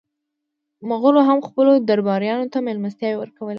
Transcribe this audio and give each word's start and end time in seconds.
مغولو 0.89 1.21
هم 1.29 1.39
خپلو 1.47 1.71
درباریانو 1.89 2.51
ته 2.53 2.57
مېلمستیاوې 2.67 3.17
ورکولې. 3.19 3.49